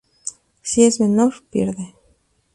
[0.63, 1.93] Si es menor, pierde.